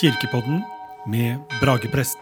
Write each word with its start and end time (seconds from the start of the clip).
Kirkepodden 0.00 0.62
med 1.06 1.36
Brageprest. 1.60 2.18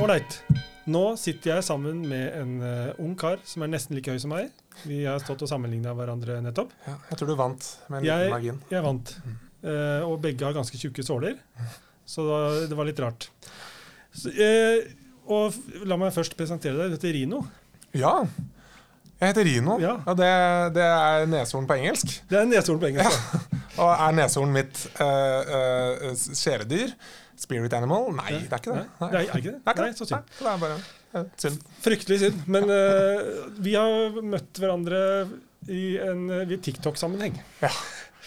Ålreit. 0.00 0.40
Nå 0.90 1.02
sitter 1.20 1.54
jeg 1.54 1.64
sammen 1.64 2.02
med 2.08 2.34
en 2.36 2.54
uh, 2.60 3.00
ung 3.00 3.14
kar 3.18 3.38
som 3.48 3.64
er 3.64 3.70
nesten 3.72 3.96
like 3.96 4.12
høy 4.12 4.18
som 4.20 4.34
meg. 4.34 4.50
Vi 4.84 5.02
har 5.06 5.20
stått 5.22 5.44
og 5.46 5.48
sammenligna 5.48 5.94
hverandre 5.96 6.40
nettopp. 6.44 6.72
Ja, 6.88 6.96
jeg 7.10 7.20
tror 7.20 7.30
du 7.30 7.36
vant 7.38 7.68
med 7.88 8.02
en 8.02 8.08
Jeg, 8.08 8.18
liten 8.26 8.34
margin. 8.34 8.58
jeg 8.72 8.84
vant. 8.84 9.14
Uh, 9.64 10.02
og 10.10 10.18
begge 10.24 10.44
har 10.44 10.56
ganske 10.56 10.76
tjukke 10.80 11.04
såler, 11.06 11.38
så 12.04 12.26
da, 12.28 12.40
det 12.68 12.76
var 12.76 12.88
litt 12.90 13.00
rart. 13.00 13.30
Så, 14.12 14.28
uh, 14.34 14.84
og 15.32 15.56
la 15.88 15.96
meg 16.00 16.12
først 16.12 16.36
presentere 16.36 16.76
deg. 16.82 16.92
Du 16.92 16.98
heter 16.98 17.16
Rino. 17.16 17.40
Ja. 17.96 18.18
Jeg 19.22 19.30
heter 19.30 19.46
Rino, 19.48 19.78
Ja. 19.80 19.94
og 20.04 20.18
det, 20.20 20.28
det 20.76 20.84
er 20.84 21.24
neshorn 21.32 21.68
på 21.70 21.78
engelsk. 21.80 22.18
Det 22.28 22.42
er 22.42 22.50
neshorn 22.50 22.82
på 22.82 22.90
engelsk. 22.90 23.22
da. 23.32 23.60
Og 23.80 23.90
er 23.90 24.14
neshorn 24.14 24.52
mitt 24.54 24.84
uh, 25.00 26.10
kjæledyr? 26.14 26.92
Spirit 27.44 27.72
animal? 27.74 28.12
Nei, 28.14 28.28
det 28.44 28.52
er 28.54 28.60
ikke 28.62 28.76
det. 28.76 28.84
Nei, 29.00 29.08
det 29.10 29.18
er 29.18 29.40
ikke 29.40 29.50
det? 29.50 29.56
Det 29.58 29.72
er 29.72 29.74
ikke 29.74 29.86
Nei, 29.88 29.96
så 29.98 30.06
synd. 30.06 30.28
Nei, 30.30 30.44
det 30.44 30.52
er 30.52 30.60
bare 30.62 30.76
uh, 31.24 31.32
synd. 31.42 31.64
Fryktelig 31.82 32.18
synd. 32.22 32.44
Men 32.54 32.70
uh, 32.70 33.50
vi 33.66 33.74
har 33.74 34.20
møtt 34.22 34.60
hverandre 34.62 35.00
i 35.74 35.82
en 36.04 36.24
uh, 36.30 36.54
TikTok-sammenheng. 36.68 37.40
Ja. 37.64 37.72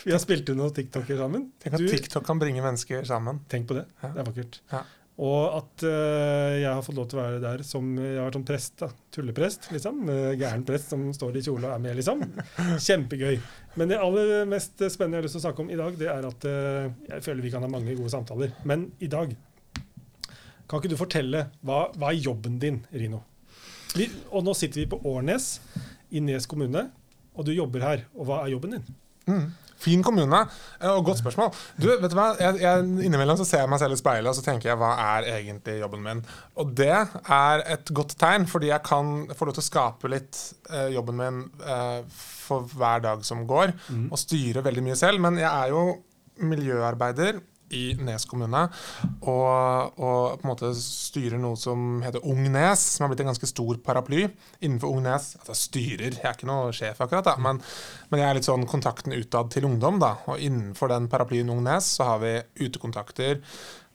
Vi 0.03 0.13
har 0.13 0.21
spilt 0.21 0.51
inn 0.51 0.59
noen 0.59 0.75
TikToker 0.75 1.17
sammen. 1.23 1.47
Tenk 1.63 1.77
at 1.79 1.81
Du- 1.83 1.89
TikTok 1.89 2.27
kan 2.27 2.39
bringe 2.43 2.61
mennesker 2.65 3.07
sammen. 3.07 3.39
Tenk 3.51 3.65
på 3.71 3.79
det. 3.79 3.87
Det 4.03 4.11
er 4.13 4.27
vakkert. 4.27 4.59
Ja. 4.73 4.83
Og 5.17 5.55
at 5.57 5.83
uh, 5.87 6.53
jeg 6.59 6.69
har 6.69 6.83
fått 6.85 6.97
lov 6.97 7.07
til 7.09 7.17
å 7.17 7.23
være 7.23 7.39
der 7.41 7.61
som 7.65 7.87
Jeg 7.97 8.19
har 8.19 8.27
vært 8.27 8.37
sånn 8.37 8.45
prest, 8.45 8.75
da. 8.83 8.89
Tulleprest, 9.15 9.69
liksom. 9.73 10.03
Eh, 10.13 10.35
Gæren 10.37 10.65
prest 10.67 10.93
som 10.93 11.07
står 11.15 11.39
i 11.39 11.41
kjole 11.47 11.65
og 11.65 11.73
er 11.73 11.81
med, 11.81 11.97
liksom. 11.97 12.21
Kjempegøy. 12.85 13.39
Men 13.81 13.89
det 13.89 13.97
aller 13.97 14.45
mest 14.49 14.77
spennende 14.77 15.17
jeg 15.17 15.23
har 15.23 15.25
lyst 15.25 15.37
til 15.39 15.41
å 15.41 15.45
snakke 15.47 15.63
om 15.65 15.71
i 15.73 15.79
dag, 15.79 15.97
det 15.97 16.11
er 16.13 16.29
at 16.29 16.45
uh, 16.45 16.91
jeg 17.09 17.25
føler 17.25 17.47
vi 17.47 17.53
kan 17.55 17.65
ha 17.65 17.71
mange 17.71 17.97
gode 17.97 18.13
samtaler. 18.13 18.53
Men 18.69 18.91
i 19.01 19.09
dag 19.09 19.33
kan 20.67 20.81
ikke 20.81 20.91
du 20.91 20.99
fortelle 20.99 21.47
hva, 21.65 21.87
hva 21.97 22.11
er 22.11 22.21
jobben 22.21 22.61
din, 22.61 22.83
Rino? 22.93 23.23
Vi, 23.97 24.05
og 24.29 24.45
nå 24.45 24.53
sitter 24.57 24.83
vi 24.83 24.89
på 24.91 24.99
Årnes 25.07 25.55
i 26.13 26.21
Nes 26.21 26.45
kommune, 26.49 26.89
og 27.33 27.47
du 27.47 27.55
jobber 27.55 27.85
her. 27.85 28.05
Og 28.13 28.29
hva 28.29 28.43
er 28.43 28.53
jobben 28.53 28.77
din? 28.77 28.97
Mm. 29.25 29.47
Fin 29.77 30.01
kommune, 30.05 30.39
eh, 30.81 30.89
og 30.89 31.05
godt 31.05 31.21
spørsmål. 31.21 31.51
Du, 31.77 31.89
vet 31.89 32.11
du 32.11 32.17
hva? 32.17 32.31
Jeg, 32.41 32.61
jeg, 32.63 32.85
innimellom 33.07 33.37
så 33.39 33.45
ser 33.47 33.63
jeg 33.63 33.71
meg 33.71 33.81
selv 33.83 33.97
i 33.97 33.99
speilet 33.99 34.31
og 34.31 34.37
så 34.37 34.45
tenker 34.45 34.71
jeg, 34.71 34.79
hva 34.81 34.93
er 35.17 35.29
egentlig 35.35 35.77
jobben 35.83 36.05
min? 36.05 36.23
Og 36.57 36.71
det 36.77 36.93
er 36.93 37.65
et 37.75 37.93
godt 37.93 38.17
tegn, 38.19 38.47
fordi 38.49 38.71
jeg 38.71 38.83
kan 38.87 39.27
få 39.37 39.49
lov 39.49 39.57
til 39.57 39.65
å 39.65 39.67
skape 39.67 40.11
litt 40.11 40.41
eh, 40.71 40.89
jobben 40.95 41.21
min 41.21 41.43
eh, 41.61 42.01
for 42.47 42.65
hver 42.79 43.03
dag 43.03 43.25
som 43.27 43.43
går, 43.47 43.73
og 44.07 44.19
styre 44.21 44.63
veldig 44.63 44.83
mye 44.85 44.95
selv. 44.95 45.19
Men 45.19 45.35
jeg 45.41 45.49
er 45.51 45.73
jo 45.73 45.81
miljøarbeider 46.47 47.41
i 47.75 47.83
Nes 47.99 48.25
kommune, 48.29 48.63
og, 49.27 49.97
og 49.99 50.37
på 50.39 50.45
en 50.45 50.51
måte 50.51 50.71
styrer 50.79 51.39
noe 51.41 51.57
som 51.59 52.01
heter 52.05 52.23
Ung 52.27 52.45
Nes, 52.53 52.83
som 52.93 53.05
har 53.05 53.11
blitt 53.11 53.25
en 53.25 53.31
ganske 53.31 53.49
stor 53.49 53.79
paraply 53.83 54.25
innenfor 54.59 54.93
Ung 54.93 55.03
Nes. 55.07 55.33
Altså 55.41 55.57
styrer, 55.57 56.15
jeg 56.15 56.23
er 56.23 56.37
ikke 56.37 56.49
noe 56.49 56.75
sjef 56.75 57.01
akkurat, 57.03 57.27
da, 57.27 57.35
men, 57.43 57.59
men 58.11 58.23
jeg 58.23 58.29
er 58.29 58.39
litt 58.39 58.47
sånn 58.47 58.67
kontakten 58.69 59.15
utad 59.17 59.51
til 59.53 59.67
ungdom. 59.69 59.99
da, 60.03 60.15
Og 60.31 60.39
innenfor 60.43 60.93
den 60.93 61.09
paraplyen 61.11 61.51
Ung 61.53 61.65
Nes 61.67 61.91
så 61.97 62.11
har 62.13 62.23
vi 62.23 62.37
utekontakter. 62.63 63.43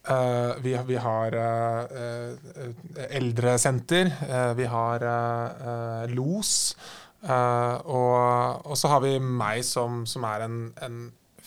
Uh, 0.03 0.59
vi, 0.59 0.75
vi 0.89 0.97
har 0.99 1.35
uh, 1.39 1.87
uh, 1.87 3.05
eldresenter. 3.09 4.11
vi 4.59 4.67
har 4.67 5.07
los. 6.11 6.75
og 7.23 8.77
så 8.77 8.89
har 8.91 9.01
vi 9.05 9.19
meg 9.23 9.63
som, 9.65 10.03
som 10.07 10.25
er 10.27 10.43
en, 10.49 10.57
en 10.83 10.97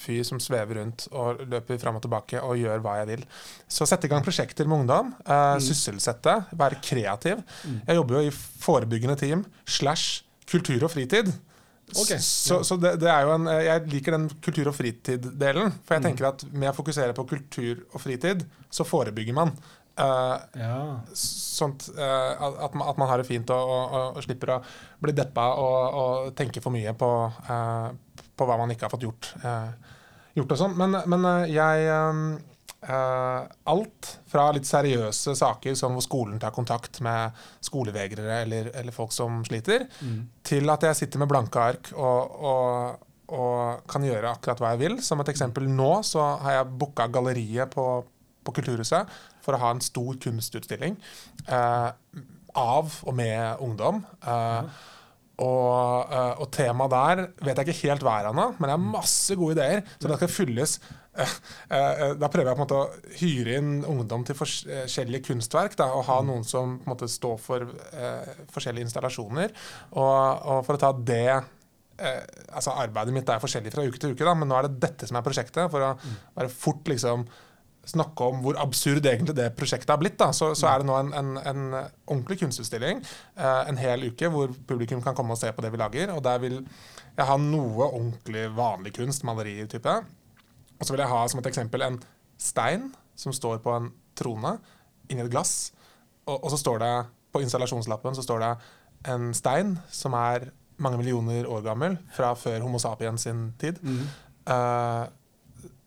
fyr 0.05 0.21
som 0.27 0.39
svever 0.41 0.79
rundt 0.79 1.07
og 1.11 1.41
løper 1.51 1.81
fram 1.81 1.97
og 1.99 2.05
tilbake 2.05 2.41
og 2.45 2.59
gjør 2.61 2.83
hva 2.85 2.99
jeg 3.01 3.09
vil. 3.13 3.25
Så 3.67 3.87
sette 3.89 4.07
i 4.07 4.13
gang 4.13 4.23
prosjekter 4.25 4.69
med 4.69 4.83
ungdom. 4.85 5.11
eh, 5.25 5.57
Sysselsette, 5.65 6.37
være 6.55 6.79
kreativ. 6.85 7.41
Jeg 7.87 7.99
jobber 7.99 8.19
jo 8.21 8.29
i 8.29 8.35
forebyggende 8.65 9.17
team 9.19 9.45
slash 9.65 10.21
kultur 10.49 10.85
og 10.85 10.93
fritid. 10.93 11.33
Okay. 11.85 12.17
Så, 12.17 12.63
så 12.65 12.79
det, 12.81 12.95
det 13.03 13.09
er 13.13 13.27
jo 13.27 13.33
en, 13.35 13.45
jeg 13.61 13.83
liker 13.91 14.15
den 14.15 14.23
kultur- 14.41 14.71
og 14.71 14.73
fritid-delen. 14.77 15.73
For 15.85 15.93
jeg 15.99 16.05
tenker 16.07 16.25
at 16.31 16.45
med 16.49 16.71
å 16.71 16.77
fokusere 16.77 17.13
på 17.13 17.25
kultur 17.29 17.83
og 17.91 17.99
fritid, 18.01 18.41
så 18.73 18.85
forebygger 18.87 19.37
man. 19.37 19.51
Uh, 19.95 20.35
Ja. 20.59 20.79
sånt, 21.15 21.85
uh, 21.95 22.33
at, 22.65 22.73
man, 22.75 22.87
at 22.89 22.97
man 22.99 23.07
har 23.07 23.21
det 23.21 23.27
fint 23.29 23.47
og, 23.53 23.69
og, 23.69 24.17
og, 24.17 24.23
slipper 24.25 24.51
å 24.57 24.61
bli 25.05 25.13
deppa 25.15 25.45
og, 25.61 25.99
og 26.01 26.33
tenke 26.35 26.59
for 26.59 26.73
mye 26.75 26.91
på, 26.99 27.11
uh, 27.47 27.93
på 28.35 28.47
hva 28.49 28.57
man 28.59 28.73
ikke 28.73 28.89
har 28.89 28.91
fått 28.91 29.05
gjort. 29.07 29.29
eh, 29.39 29.93
gjort 30.35 30.53
og 30.55 30.61
sånn. 30.61 30.75
Men, 30.79 30.99
men 31.11 31.29
eh, 31.31 31.55
jeg 31.55 31.87
eh, 31.91 32.27
Alt 32.85 34.11
fra 34.29 34.49
litt 34.53 34.67
seriøse 34.69 35.33
saker 35.39 35.73
som 35.79 35.95
hvor 35.97 36.03
skolen 36.05 36.37
tar 36.41 36.53
kontakt 36.53 36.99
med 37.01 37.33
skolevegrere 37.65 38.43
eller, 38.43 38.69
eller 38.77 38.93
folk 38.93 39.15
som 39.15 39.39
sliter, 39.47 39.87
til 40.45 40.69
at 40.69 40.85
jeg 40.85 40.99
sitter 40.99 41.23
med 41.23 41.31
blanke 41.31 41.63
ark 41.63 41.89
og, 41.95 42.35
og, 42.51 43.07
og 43.33 43.87
kan 43.89 44.05
gjøre 44.05 44.35
akkurat 44.35 44.61
hva 44.61 44.75
jeg 44.75 44.83
vil. 44.83 44.99
Som 45.01 45.23
et 45.23 45.33
eksempel 45.33 45.65
nå 45.65 45.95
så 46.05 46.27
har 46.43 46.59
jeg 46.59 46.75
booka 46.77 47.09
galleriet 47.09 47.73
på, 47.73 47.87
på 48.45 48.55
Kulturhuset 48.59 49.17
for 49.41 49.57
å 49.57 49.63
ha 49.63 49.73
en 49.73 49.83
stor 49.83 50.21
kunstutstilling 50.21 50.99
eh, 51.49 51.89
av 52.55 52.99
og 53.01 53.15
med 53.17 53.65
ungdom. 53.65 54.03
Eh, 54.21 54.83
og, 55.43 56.11
eh, 56.15 56.33
og 56.39 56.47
temaet 56.53 56.93
der 56.93 57.21
vet 57.43 57.57
jeg 57.59 57.67
ikke 57.67 57.89
helt 57.89 58.05
hva 58.05 58.19
er 58.19 58.29
ennå, 58.29 58.45
men 58.55 58.69
jeg 58.69 58.77
har 58.77 58.93
masse 58.93 59.35
gode 59.35 59.57
ideer. 59.57 59.81
Så 59.99 60.07
det 60.07 60.19
skal 60.19 60.31
fylles 60.31 60.75
eh, 60.79 61.33
eh, 61.75 62.03
Da 62.21 62.29
prøver 62.31 62.51
jeg 62.51 62.55
på 62.55 62.61
en 62.61 62.63
måte 62.63 62.77
å 62.79 63.17
hyre 63.19 63.57
inn 63.59 63.73
ungdom 63.91 64.23
til 64.27 64.37
forskjellige 64.39 65.25
kunstverk. 65.27 65.75
Da, 65.79 65.89
og 65.91 66.07
ha 66.07 66.21
noen 66.23 66.47
som 66.47 66.77
på 66.79 66.87
en 66.87 66.93
måte 66.93 67.11
står 67.11 67.35
for 67.41 67.65
uh, 67.67 68.45
forskjellige 68.53 68.87
installasjoner. 68.87 69.51
Og, 69.97 70.15
og 70.53 70.61
for 70.67 70.77
å 70.77 70.83
ta 70.85 70.93
det 70.95 71.27
uh, 71.35 72.21
altså 72.55 72.77
Arbeidet 72.79 73.15
mitt 73.15 73.31
er 73.31 73.43
forskjellig 73.43 73.75
fra 73.75 73.83
uke 73.83 73.99
til 73.99 74.15
uke, 74.15 74.23
da, 74.23 74.37
men 74.39 74.51
nå 74.51 74.59
er 74.59 74.69
det 74.69 74.79
dette 74.87 75.09
som 75.09 75.19
er 75.19 75.27
prosjektet. 75.27 75.67
For 75.73 75.83
å 75.83 75.91
være 76.37 76.53
fort 76.53 76.87
liksom 76.91 77.27
snakke 77.85 78.27
om 78.29 78.41
hvor 78.43 78.57
absurd 78.61 79.05
egentlig 79.05 79.35
det 79.37 79.51
prosjektet 79.57 79.91
har 79.93 79.99
blitt, 80.01 80.17
da, 80.19 80.31
så, 80.35 80.51
så 80.57 80.69
er 80.71 80.81
det 80.81 80.89
nå 80.89 80.97
en, 80.97 81.11
en, 81.15 81.31
en 81.37 81.63
ordentlig 81.77 82.39
kunstutstilling 82.41 83.01
eh, 83.01 83.61
en 83.69 83.79
hel 83.79 84.07
uke 84.09 84.29
hvor 84.33 84.53
publikum 84.67 85.03
kan 85.05 85.17
komme 85.17 85.35
og 85.35 85.41
se 85.41 85.51
på 85.53 85.65
det 85.65 85.71
vi 85.73 85.81
lager. 85.81 86.13
Og 86.15 86.23
der 86.25 86.41
vil 86.43 86.59
jeg 87.15 87.29
ha 87.29 87.37
noe 87.41 87.89
ordentlig 87.91 88.47
vanlig 88.57 88.95
kunst, 88.97 89.25
malerier 89.27 89.69
type. 89.71 89.99
Og 90.75 90.83
så 90.83 90.95
vil 90.95 91.03
jeg 91.05 91.13
ha 91.13 91.21
som 91.31 91.41
et 91.41 91.51
eksempel 91.51 91.85
en 91.85 92.01
stein 92.41 92.89
som 93.15 93.33
står 93.35 93.61
på 93.63 93.71
en 93.75 93.91
trone 94.17 94.57
inni 95.09 95.23
et 95.23 95.31
glass. 95.31 95.71
Og, 96.25 96.37
og 96.39 96.49
så 96.53 96.59
står 96.59 96.81
det 96.83 96.93
på 97.35 97.43
installasjonslappen 97.43 98.15
så 98.15 98.23
står 98.23 98.43
det 98.43 98.53
en 99.11 99.33
stein 99.35 99.75
som 99.91 100.15
er 100.17 100.49
mange 100.81 100.99
millioner 100.99 101.47
år 101.47 101.61
gammel, 101.63 101.97
fra 102.15 102.33
før 102.35 102.63
Homo 102.65 102.79
sapiens 102.81 103.23
sin 103.27 103.53
tid. 103.59 103.79
Eh, 104.45 105.03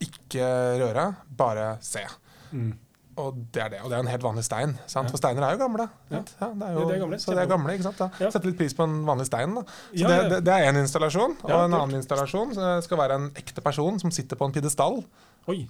ikke 0.00 0.44
røre, 0.82 1.14
bare 1.38 1.76
se. 1.84 2.04
Mm. 2.52 2.72
Og 3.18 3.34
det 3.52 3.62
er 3.64 3.68
det. 3.72 3.78
Og 3.82 3.90
det 3.90 3.96
er 3.98 4.02
en 4.04 4.10
helt 4.12 4.22
vanlig 4.22 4.44
stein. 4.46 4.76
Sant? 4.86 5.10
For 5.10 5.18
steiner 5.18 5.42
er 5.42 5.56
jo 5.56 5.58
gamle. 5.64 5.88
Ja. 6.10 6.20
Ja, 6.40 6.48
det 6.54 6.66
er 6.68 6.72
jo, 6.76 6.84
det 6.86 6.94
er 6.94 7.00
gamle, 7.02 7.18
Så 7.18 7.34
det 7.34 7.42
er 7.42 7.48
gamle, 7.50 7.72
ikke 7.74 7.88
sant? 7.88 8.02
Ja. 8.22 8.28
Sette 8.30 8.46
litt 8.46 8.58
pris 8.60 8.76
på 8.78 8.84
en 8.86 9.00
vanlig 9.08 9.26
stein. 9.26 9.56
Da. 9.58 9.64
Så 9.66 10.04
Ja, 10.04 10.08
det, 10.12 10.28
det, 10.30 10.38
det 10.46 10.52
er 10.54 10.68
én 10.70 10.78
installasjon. 10.78 11.34
Og 11.42 11.50
en 11.50 11.74
annen 11.80 11.96
installasjon 11.98 12.54
eh, 12.54 12.76
skal 12.86 13.00
være 13.02 13.16
en 13.18 13.26
ekte 13.40 13.60
person 13.64 13.98
som 13.98 14.10
sitter 14.14 14.38
på 14.38 14.46
en 14.46 14.54
pidestall 14.54 15.00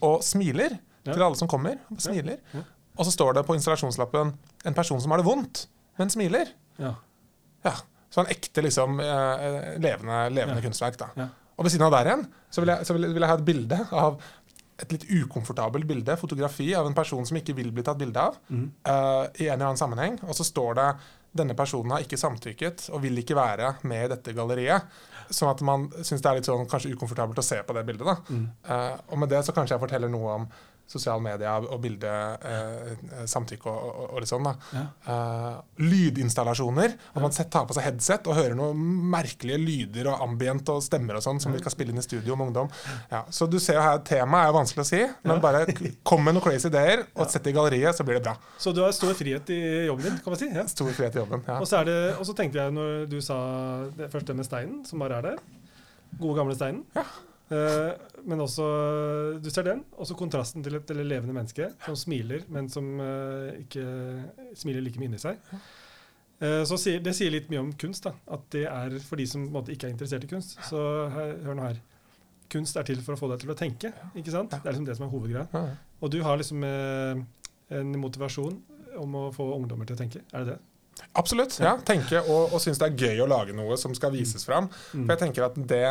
og 0.05 0.23
smiler 0.27 0.77
Ja. 1.07 1.15
til 1.15 1.23
alle 1.25 1.37
som 1.41 1.49
kommer. 1.49 1.79
Smiler. 1.97 2.37
Ja. 2.53 2.61
Og 2.99 3.07
så 3.09 3.13
står 3.15 3.33
det 3.39 3.47
på 3.49 3.55
installasjonslappen 3.57 4.35
en 4.69 4.75
person 4.77 5.01
som 5.01 5.11
har 5.15 5.23
det 5.23 5.27
vondt, 5.31 5.69
men 5.97 6.11
smiler. 6.13 6.51
Ja. 6.79 6.93
Ja, 7.65 7.73
Så 8.11 8.21
en 8.27 8.27
ekte 8.33 8.61
liksom, 8.65 9.01
eh, 9.01 9.79
levende, 9.81 10.29
levende 10.33 10.61
Ja. 10.61 10.67
kunstverk. 10.69 10.97
da. 10.99 11.29
Og 11.59 11.67
ved 11.67 11.75
siden 11.75 11.89
av 11.89 11.97
der 11.99 12.13
igjen 12.13 12.27
så 12.49 12.63
vil 12.63 12.73
jeg, 12.73 12.87
så 12.87 12.95
vil, 12.97 13.09
vil 13.13 13.25
jeg 13.25 13.33
ha 13.33 13.39
et 13.39 13.49
bilde 13.49 13.81
av 13.91 14.21
et 14.79 14.93
litt 14.95 15.09
ukomfortabelt 15.11 15.89
bilde, 15.89 16.15
fotografi 16.21 16.69
av 16.79 16.87
en 16.87 16.95
person 16.95 17.25
som 17.27 17.39
ikke 17.41 17.57
vil 17.59 17.73
bli 17.75 17.83
tatt 17.87 17.99
bilde 17.99 18.23
av, 18.23 18.37
mm. 18.47 18.67
uh, 18.87 19.25
i 19.35 19.49
en 19.49 19.57
eller 19.57 19.73
annen 19.73 19.81
sammenheng. 19.81 20.21
Og 20.29 20.37
så 20.39 20.47
står 20.47 20.79
det 20.79 20.89
denne 21.39 21.57
personen 21.59 21.93
har 21.93 22.05
ikke 22.05 22.19
samtykket 22.19 22.87
og 22.95 23.03
vil 23.03 23.19
ikke 23.21 23.37
være 23.37 23.75
med 23.91 24.07
i 24.07 24.11
dette 24.15 24.35
galleriet. 24.37 24.87
Sånn 25.29 25.51
at 25.51 25.61
man 25.67 25.89
syns 25.99 26.23
det 26.23 26.31
er 26.31 26.39
litt 26.39 26.49
sånn 26.49 26.69
kanskje 26.71 26.95
ukomfortabelt 26.95 27.43
å 27.43 27.45
se 27.45 27.59
på 27.67 27.75
det 27.77 27.85
bildet. 27.91 28.07
da. 28.07 28.17
Mm. 28.31 28.47
Uh, 28.71 28.95
og 29.13 29.23
med 29.25 29.35
det 29.35 29.43
så 29.45 29.55
kanskje 29.57 29.77
jeg 29.77 29.83
forteller 29.83 30.13
noe 30.13 30.39
om 30.39 30.47
sosiale 30.89 31.21
medier 31.23 31.67
og 31.69 31.81
bilde, 31.85 32.13
eh, 32.49 33.25
samtykke 33.29 33.69
og, 33.69 33.89
og, 33.89 34.07
og 34.15 34.23
litt 34.25 34.31
sånn. 34.31 34.47
da. 34.47 34.55
Ja. 34.73 34.85
Eh, 35.15 35.85
lydinstallasjoner. 35.85 36.95
At 37.13 37.23
man 37.23 37.35
tar 37.37 37.67
på 37.69 37.77
seg 37.77 37.87
headset 37.89 38.29
og 38.31 38.39
hører 38.39 38.57
noen 38.59 38.81
merkelige 39.13 39.61
lyder 39.61 40.11
og 40.13 40.25
ambient 40.25 40.73
og 40.73 40.81
stemmer 40.85 41.19
og 41.19 41.25
sånn 41.25 41.41
som 41.43 41.53
vi 41.55 41.61
skal 41.63 41.75
spille 41.75 41.93
inn 41.95 42.01
i 42.01 42.07
studio 42.07 42.39
med 42.39 42.51
ungdom. 42.51 42.73
Ja, 43.13 43.25
så 43.35 43.49
du 43.51 43.59
ser 43.63 43.79
jo 43.79 43.85
her, 43.85 44.01
Temaet 44.09 44.49
er 44.49 44.57
vanskelig 44.57 44.87
å 44.87 44.89
si, 44.89 45.03
men 45.29 45.45
bare 45.45 45.67
kom 46.09 46.25
med 46.25 46.39
noen 46.39 46.47
crazy 46.49 46.71
ideer 46.73 47.05
og 47.15 47.29
sett 47.29 47.45
det 47.45 47.53
i 47.53 47.59
galleriet, 47.59 47.97
så 47.97 48.07
blir 48.09 48.19
det 48.19 48.25
bra. 48.27 48.37
Så 48.59 48.73
du 48.77 48.83
har 48.85 48.97
stor 48.97 49.13
frihet 49.19 49.53
i 49.55 49.61
jobben 49.91 50.09
din, 50.09 50.19
kan 50.25 50.35
man 50.35 50.41
si. 50.41 50.51
Ja. 50.55 50.67
Stor 50.71 50.91
frihet 50.97 51.17
i 51.19 51.23
jobben. 51.23 51.45
Ja. 51.47 51.61
Og 51.61 51.69
så, 51.69 51.83
er 51.83 51.91
det, 51.91 52.01
og 52.17 52.25
så 52.29 52.37
tenkte 52.39 52.63
jeg, 52.63 52.75
når 52.77 53.09
du 53.13 53.21
sa 53.25 53.39
det 53.99 54.11
første 54.13 54.37
med 54.37 54.49
steinen, 54.49 54.83
som 54.89 55.05
bare 55.05 55.21
er 55.21 55.33
der 55.33 55.47
Gode, 56.19 56.39
gamle 56.39 56.55
steinen. 56.57 56.87
Ja. 56.97 57.03
Eh, 57.49 57.93
men 58.29 58.43
også 58.45 58.65
Du 59.41 59.49
ser 59.49 59.65
den, 59.65 59.85
også 59.97 60.17
kontrasten 60.19 60.65
til 60.65 60.77
et 60.77 60.91
levende 61.01 61.33
menneske 61.33 61.71
som 61.87 61.97
smiler, 61.97 62.43
men 62.53 62.69
som 62.69 62.89
eh, 63.01 63.63
ikke 63.65 63.85
smiler 64.59 64.85
like 64.85 65.01
mye 65.01 65.09
inni 65.09 65.21
seg. 65.23 65.41
Eh, 66.41 66.63
så 66.69 66.79
Det 67.03 67.15
sier 67.17 67.33
litt 67.33 67.49
mye 67.51 67.63
om 67.65 67.73
kunst. 67.73 68.05
da, 68.05 68.13
At 68.31 68.49
det 68.51 68.67
er 68.67 68.99
for 69.01 69.17
de 69.17 69.27
som 69.27 69.49
måte, 69.51 69.73
ikke 69.73 69.89
er 69.89 69.97
interessert 69.97 70.25
i 70.25 70.31
kunst. 70.31 70.59
Så 70.69 70.79
her, 71.15 71.37
hør 71.47 71.55
nå 71.59 71.63
her. 71.71 71.81
Kunst 72.53 72.77
er 72.77 72.87
til 72.89 73.01
for 73.05 73.17
å 73.17 73.21
få 73.21 73.29
deg 73.33 73.41
til 73.41 73.51
å 73.53 73.57
tenke. 73.59 73.93
ikke 74.17 74.33
sant? 74.33 74.51
Det 74.51 74.65
er 74.65 74.73
liksom 74.73 74.87
det 74.87 74.97
som 74.97 75.07
er 75.07 75.13
hovedgreia. 75.13 75.67
Og 76.01 76.11
du 76.13 76.23
har 76.23 76.37
liksom 76.41 76.65
eh, 76.65 77.25
en 77.81 77.93
motivasjon 78.01 78.61
om 78.99 79.15
å 79.15 79.29
få 79.35 79.55
ungdommer 79.57 79.89
til 79.89 79.97
å 79.97 80.01
tenke. 80.01 80.23
Er 80.33 80.45
det 80.45 80.55
det? 80.55 80.59
Absolutt. 81.15 81.61
ja, 81.63 81.77
tenke 81.87 82.19
Og, 82.27 82.53
og 82.53 82.61
synes 82.61 82.81
det 82.81 82.89
er 82.89 82.97
gøy 83.07 83.21
å 83.23 83.29
lage 83.31 83.55
noe 83.55 83.77
som 83.79 83.95
skal 83.95 84.11
vises 84.11 84.45
fram. 84.45 84.67
Mm. 84.93 85.05
For 85.05 85.13
jeg 85.15 85.21
tenker 85.23 85.47
at 85.47 85.59
det, 85.71 85.85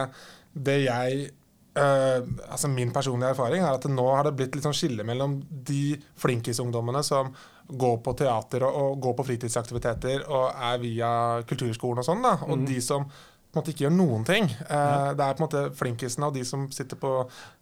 det 0.53 0.79
jeg 0.83 1.29
eh, 1.77 2.23
altså 2.51 2.67
Min 2.73 2.91
personlige 2.95 3.29
erfaring 3.35 3.63
er 3.63 3.77
at 3.77 3.85
nå 3.91 4.05
har 4.15 4.23
det 4.27 4.35
blitt 4.39 4.55
litt 4.57 4.65
sånn 4.65 4.75
skille 4.77 5.05
mellom 5.07 5.37
de 5.67 5.97
flinkisungdommene 6.21 7.03
som 7.05 7.31
går 7.67 7.97
på 8.05 8.13
teater 8.17 8.63
og, 8.67 8.75
og 8.81 8.99
går 9.03 9.15
på 9.19 9.25
fritidsaktiviteter 9.31 10.23
og 10.27 10.51
er 10.71 10.77
via 10.83 11.09
kulturskolen 11.49 11.99
og 12.03 12.07
sånn, 12.07 12.21
da, 12.23 12.37
og 12.47 12.57
Mm. 12.57 12.65
de 12.69 12.81
som 12.81 13.03
på 13.07 13.55
en 13.55 13.61
måte 13.63 13.71
ikke 13.73 13.85
gjør 13.87 13.95
noen 13.95 14.23
ting. 14.27 14.43
Uh, 14.69 14.75
Ja. 14.75 15.13
Det 15.13 15.23
er 15.23 15.33
på 15.33 15.41
en 15.41 15.45
måte 15.47 15.61
flinkisene 15.75 16.27
og 16.27 16.33
de 16.35 16.43
som 16.45 16.67
sitter 16.71 16.95
på 16.99 17.11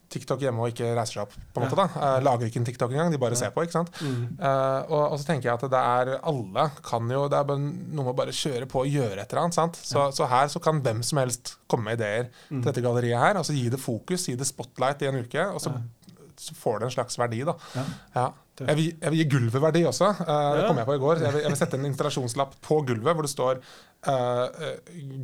TikTok 0.10 0.40
hjemme 0.40 0.60
og 0.62 0.70
ikke 0.74 0.92
reiser 0.96 1.14
seg 1.20 1.22
opp. 1.24 1.34
på 1.54 1.62
en 1.62 1.64
Ja. 1.64 1.70
måte 1.70 1.76
da. 1.76 1.86
Uh, 2.18 2.20
lager 2.24 2.46
ikke 2.48 2.58
en 2.62 2.66
TikTok 2.66 2.92
engang, 2.92 3.12
de 3.12 3.18
bare 3.18 3.32
Ja. 3.32 3.36
ser 3.36 3.52
på. 3.52 3.64
ikke 3.66 3.72
sant? 3.72 3.90
Mm. 4.02 4.38
Uh, 4.40 4.82
og, 4.92 5.12
og 5.12 5.20
så 5.20 5.26
tenker 5.26 5.50
jeg 5.50 5.54
at 5.54 5.70
det 5.70 5.82
er 5.82 6.20
alle 6.24 6.72
kan 6.84 7.10
jo 7.10 7.28
Det 7.28 7.38
er 7.40 7.44
bare 7.44 7.60
noe 7.60 8.04
med 8.06 8.14
å 8.14 8.16
bare 8.16 8.32
kjøre 8.32 8.66
på 8.68 8.82
og 8.86 8.88
gjøre 8.88 9.20
et 9.22 9.30
eller 9.34 9.42
annet. 9.44 9.54
sant? 9.54 9.76
Så, 9.76 10.12
så 10.14 10.28
her 10.30 10.48
så 10.48 10.62
kan 10.62 10.82
hvem 10.82 11.04
som 11.04 11.18
helst 11.20 11.56
komme 11.68 11.84
med 11.90 12.00
ideer 12.00 12.30
Mm. 12.52 12.62
til 12.64 12.72
dette 12.72 12.82
galleriet 12.86 13.20
her. 13.20 13.34
Altså 13.36 13.54
gi 13.54 13.70
det 13.70 13.80
fokus, 13.80 14.28
gi 14.28 14.36
det 14.36 14.46
spotlight 14.48 15.02
i 15.02 15.08
en 15.08 15.16
uke, 15.24 15.42
og 15.54 15.60
så, 15.60 15.72
Ja. 15.74 15.82
så 16.38 16.54
får 16.54 16.80
det 16.80 16.86
en 16.86 16.92
slags 17.04 17.18
verdi, 17.18 17.44
da. 17.46 17.54
Ja. 17.76 17.84
Ja. 18.16 18.32
Jeg, 18.58 18.76
vil, 18.78 18.86
jeg 19.02 19.12
vil 19.12 19.20
gi 19.20 19.26
gulvet 19.30 19.62
verdi 19.62 19.82
også. 19.84 20.08
eh, 20.22 20.56
det 20.56 20.68
kom 20.68 20.78
jeg 20.78 20.86
på 20.88 20.96
i 20.96 21.00
går. 21.00 21.20
Jeg 21.20 21.34
vil, 21.34 21.42
jeg 21.42 21.50
vil 21.52 21.58
sette 21.60 21.74
en 21.76 21.86
installasjonslapp 21.90 22.54
på 22.62 22.86
gulvet 22.88 23.14
hvor 23.16 23.22
det 23.28 23.32
står 23.34 23.60
uh, 24.08 24.48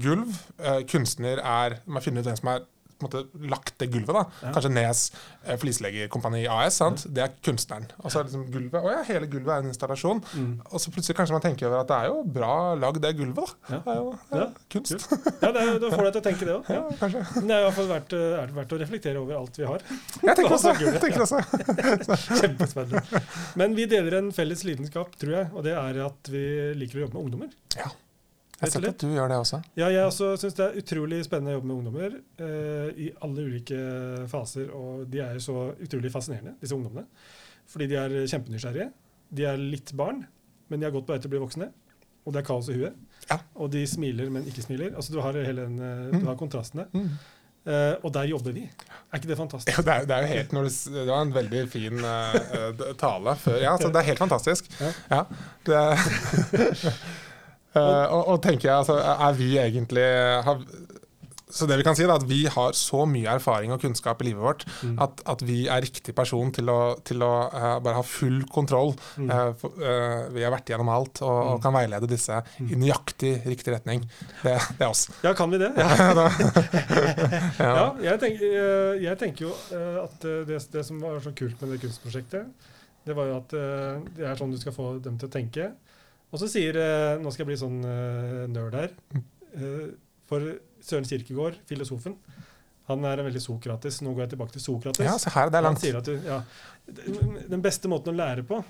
gulv. 0.02 0.34
Uh, 0.60 0.82
kunstner 0.90 1.40
er 1.40 1.78
Man 1.88 2.02
finner 2.04 2.20
ut 2.22 2.28
hvem 2.28 2.38
som 2.40 2.50
en 2.50 2.66
måte, 3.06 3.22
lagt 3.52 3.76
det 3.82 3.90
gulvet. 3.94 4.14
da. 4.16 4.24
Ja. 4.46 4.52
Kanskje 4.56 4.72
Nes 4.74 5.02
eh, 5.46 5.58
Flisleggerkompani 5.62 6.46
AS. 6.48 6.78
sant? 6.82 7.06
Det 7.10 7.24
er 7.26 7.34
kunstneren. 7.44 7.88
Og 8.04 8.12
så 8.12 8.20
er 8.22 8.28
liksom 8.30 8.46
gulvet 8.54 8.82
Å 8.82 8.92
ja, 8.96 9.02
hele 9.10 9.28
gulvet 9.32 9.54
er 9.56 9.64
en 9.66 9.72
installasjon. 9.72 10.22
Mm. 10.36 10.52
Og 10.72 10.80
så 10.84 10.92
plutselig 10.94 11.18
kanskje 11.18 11.36
man 11.38 11.44
tenker 11.46 11.68
over 11.70 11.82
at 11.84 11.90
det 11.92 11.98
er 12.02 12.12
jo 12.12 12.22
bra 12.38 12.54
lagd, 12.76 13.02
det 13.04 13.14
gulvet. 13.18 13.36
da. 13.70 13.76
Ja. 13.76 13.82
Det 13.86 13.94
er 13.96 14.02
jo 14.02 14.12
er 14.32 14.42
Ja. 14.42 14.48
kunst. 14.72 15.08
Ja, 15.42 15.52
det 15.52 15.62
er, 15.62 15.80
Da 15.82 15.90
får 15.96 16.04
deg 16.08 16.14
til 16.14 16.22
å 16.22 16.26
tenke 16.30 16.46
det 16.46 16.56
òg. 16.58 16.70
Ja, 16.78 16.84
kanskje. 17.02 17.24
Men 17.42 17.48
det 17.48 17.56
er 17.56 17.62
i 17.62 17.66
hvert 17.70 17.80
fall 17.80 17.90
verdt, 17.92 18.14
eh, 18.14 18.38
er 18.44 18.56
verdt 18.62 18.76
å 18.78 18.82
reflektere 18.82 19.22
over 19.22 19.40
alt 19.42 19.58
vi 19.62 19.66
har. 19.70 19.82
Jeg 20.28 20.36
tenker 20.40 20.56
også. 20.58 20.76
Jeg 20.82 21.02
tenker 21.02 21.26
også. 21.26 21.42
Kjempespennende. 22.42 23.24
Men 23.60 23.76
vi 23.78 23.86
deler 23.92 24.18
en 24.22 24.32
felles 24.36 24.64
lidenskap, 24.68 25.16
tror 25.22 25.36
jeg, 25.38 25.50
og 25.56 25.64
det 25.68 25.74
er 25.78 26.02
at 26.06 26.32
vi 26.32 26.46
liker 26.80 27.00
å 27.02 27.06
jobbe 27.06 27.18
med 27.18 27.24
ungdommer. 27.26 27.92
Jeg 28.62 28.68
har 28.68 28.74
sett 28.76 28.88
at 28.92 29.02
du 29.02 29.08
gjør 29.16 29.32
det 29.32 29.38
også. 29.42 29.60
Ja, 29.80 29.88
jeg 29.90 30.06
også 30.06 30.32
syns 30.38 30.54
det 30.60 30.66
er 30.68 30.76
utrolig 30.84 31.24
spennende 31.26 31.56
å 31.56 31.58
jobbe 31.58 31.70
med 31.72 31.78
ungdommer 31.80 32.18
eh, 32.46 32.92
i 33.08 33.08
alle 33.26 33.46
ulike 33.50 33.80
faser. 34.30 34.70
Og 34.78 35.08
de 35.10 35.24
er 35.26 35.40
så 35.42 35.72
utrolig 35.82 36.12
fascinerende, 36.14 36.54
disse 36.62 36.78
ungdommene. 36.78 37.08
Fordi 37.72 37.88
de 37.90 37.98
er 37.98 38.16
kjempenysgjerrige. 38.30 38.92
De 39.34 39.48
er 39.50 39.58
litt 39.58 39.94
barn, 39.98 40.22
men 40.70 40.80
de 40.82 40.86
har 40.86 40.94
gått 40.94 41.08
på 41.10 41.16
vei 41.16 41.20
til 41.24 41.32
å 41.32 41.36
bli 41.36 41.42
voksne. 41.42 41.72
Og 42.22 42.34
det 42.36 42.44
er 42.44 42.46
kaos 42.52 42.70
i 42.70 42.78
huet. 42.78 42.98
Ja. 43.32 43.40
Og 43.58 43.72
de 43.74 43.82
smiler, 43.90 44.30
men 44.30 44.46
ikke 44.46 44.62
smiler. 44.62 44.94
Altså 44.94 45.16
Du 45.16 45.22
har 45.26 45.34
hele 45.34 45.66
den, 45.66 45.80
eh, 45.82 46.10
Mm. 46.12 46.20
du 46.22 46.26
har 46.30 46.36
kontrastene. 46.38 46.86
Mm. 46.94 47.12
Uh, 47.62 47.94
og 48.02 48.10
der 48.14 48.24
jobber 48.26 48.56
vi. 48.56 48.64
Er 49.14 49.20
ikke 49.20 49.28
det 49.30 49.36
fantastisk? 49.38 49.78
Ja, 49.78 49.84
det, 49.86 49.94
er, 49.94 50.06
det 50.10 50.16
er 50.16 50.22
jo 50.24 50.30
helt 50.32 50.54
når 50.56 50.64
du, 50.66 50.70
Det 50.96 51.04
var 51.12 51.22
en 51.22 51.34
veldig 51.36 51.60
fin 51.70 52.00
eh, 52.10 52.94
tale 52.98 53.36
før. 53.38 53.58
Ja, 53.62 53.76
så 53.78 53.92
det 53.94 54.00
er 54.02 54.08
helt 54.08 54.18
fantastisk. 54.24 54.66
Ja. 54.82 54.90
Ja. 55.12 55.20
Det, 55.70 55.84
Eh, 57.76 58.06
og, 58.12 58.28
og 58.34 58.42
tenker 58.44 58.68
jeg, 58.70 58.78
altså, 58.82 58.98
er 59.00 59.34
vi 59.38 59.54
egentlig 59.62 60.08
har, 60.44 60.64
Så 61.52 61.66
det 61.68 61.76
vi 61.82 61.84
kan 61.84 61.96
si, 62.00 62.04
er 62.06 62.12
at 62.14 62.24
vi 62.24 62.46
har 62.48 62.72
så 62.80 63.02
mye 63.08 63.28
erfaring 63.28 63.74
og 63.76 63.82
kunnskap 63.84 64.22
i 64.24 64.30
livet 64.30 64.40
vårt 64.44 64.62
Mm. 64.88 64.94
at, 65.04 65.20
at 65.28 65.42
vi 65.44 65.66
er 65.68 65.82
riktig 65.84 66.14
person 66.16 66.48
til 66.56 66.70
å, 66.72 66.78
til 67.04 67.20
å 67.28 67.32
uh, 67.52 67.74
bare 67.84 67.98
ha 67.98 68.04
full 68.08 68.38
kontroll. 68.48 68.94
Mm. 69.20 69.28
Uh, 69.30 69.52
for, 69.60 69.76
vi 70.32 70.46
har 70.46 70.54
vært 70.56 70.72
gjennom 70.72 70.88
alt 70.96 71.20
og, 71.22 71.32
og 71.32 71.58
Mm. 71.58 71.62
kan 71.66 71.76
veilede 71.76 72.08
disse 72.08 72.40
i 72.64 72.80
nøyaktig 72.80 73.34
riktig 73.52 73.74
retning. 73.76 74.06
Det, 74.46 74.56
det 74.80 74.86
er 74.88 74.90
oss. 74.94 75.04
Ja, 75.28 75.34
kan 75.36 75.52
vi 75.52 75.60
det? 75.60 75.74
Ja. 75.82 75.92
Ja, 77.60 77.74
ja. 77.76 77.86
jeg, 78.08 78.20
tenker, 78.24 78.58
jeg 79.04 79.18
tenker 79.20 79.50
jo 79.50 79.54
at 80.06 80.24
det, 80.48 80.60
det 80.72 80.86
som 80.88 81.00
var 81.04 81.20
så 81.24 81.34
kult 81.36 81.60
med 81.62 81.76
det 81.76 81.82
kunstprosjektet, 81.84 82.48
det 83.06 83.16
var 83.18 83.28
jo 83.28 83.38
at 83.42 83.54
det 84.16 84.28
er 84.28 84.40
sånn 84.40 84.52
du 84.54 84.60
skal 84.62 84.76
få 84.76 84.94
dem 85.04 85.20
til 85.20 85.28
å 85.28 85.34
tenke. 85.34 85.72
Og 86.32 86.40
så 86.40 86.48
sier 86.48 86.78
eh, 86.80 87.18
Nå 87.22 87.32
skal 87.34 87.44
jeg 87.46 87.50
bli 87.52 87.60
sånn 87.60 87.80
eh, 87.84 88.48
nerd 88.52 88.74
her. 88.78 88.94
eh, 89.56 89.90
For 90.32 90.40
Søren 90.82 91.06
Kirkegård, 91.06 91.58
filosofen, 91.68 92.16
han 92.88 93.04
er 93.06 93.20
en 93.20 93.28
veldig 93.28 93.42
Sokrates. 93.44 94.00
Nå 94.02 94.14
går 94.16 94.24
jeg 94.26 94.30
tilbake 94.36 94.56
til 94.56 94.62
Sokrates. 94.64 95.06
ja, 95.06 95.18
se 95.22 95.30
her, 95.30 95.50
det 95.52 95.60
er 95.60 95.68
Han 95.68 95.76
langt. 95.76 96.06
du, 96.06 96.14
ja, 96.26 96.42
Den 97.52 97.62
beste 97.62 97.88
måten 97.92 98.14
å 98.14 98.18
lære 98.18 98.44
på, 98.48 98.64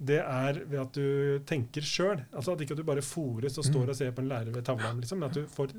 det 0.00 0.20
er 0.22 0.62
ved 0.64 0.80
at 0.80 0.92
du 0.96 1.40
tenker 1.44 1.82
sjøl. 1.84 2.22
Altså 2.32 2.54
at 2.54 2.62
ikke 2.64 2.76
du 2.78 2.82
bare 2.86 3.02
fores 3.04 3.58
og 3.58 3.64
Mm. 3.66 3.72
står 3.72 3.88
og 3.90 3.96
ser 3.96 4.12
på 4.12 4.22
en 4.22 4.28
lærer 4.30 4.52
ved 4.54 4.64
tavla, 4.64 4.92
liksom, 4.96 5.18
men 5.20 5.28
at 5.28 5.34
du 5.34 5.44
får, 5.46 5.74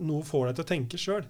noe 0.00 0.22
får 0.22 0.46
deg 0.46 0.54
til 0.56 0.64
å 0.64 0.70
tenke 0.72 0.96
sjøl. 0.98 1.24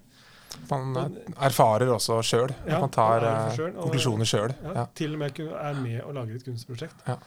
Man 0.71 0.95
erfarer 1.35 1.89
også 1.91 2.21
sjøl. 2.23 2.53
Ja, 2.69 2.79
man 2.79 2.89
tar 2.89 3.19
selv, 3.55 3.75
og- 3.75 3.89
konklusjoner 3.89 4.25
sjøl. 4.25 4.53
Ja, 4.63 4.73
Ja. 4.73 4.85
Til 4.95 5.13
og 5.13 5.19
med 5.19 5.39
er 5.39 5.73
med 5.73 6.01
og 6.05 6.13
lager 6.15 6.35
et 6.35 6.45
kunstprosjekt. 6.45 7.03
Ja. 7.07 7.17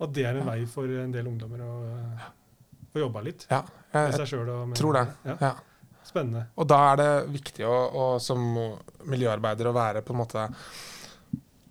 Og 0.00 0.12
det 0.16 0.24
er 0.26 0.38
en 0.40 0.46
vei 0.48 0.60
for 0.66 0.88
en 0.88 1.12
del 1.12 1.26
ungdommer 1.28 1.60
å 1.64 1.72
få 2.92 3.02
jobba 3.02 3.20
litt 3.26 3.46
Ja, 3.50 3.62
med 3.92 4.06
jeg, 4.10 4.14
seg 4.22 4.30
sjøl. 4.32 4.48
tror 4.78 4.96
det. 4.96 5.02
Ja, 5.28 5.36
ja. 5.40 5.50
spennende. 6.08 6.46
Og 6.56 6.66
da 6.66 6.78
er 6.92 6.96
det 7.02 7.10
viktig 7.34 7.66
å, 7.68 7.74
å, 7.92 8.06
som 8.20 8.40
miljøarbeider 9.06 9.68
å 9.70 9.74
være 9.76 10.02
på 10.02 10.14
en 10.16 10.20
måte 10.22 10.46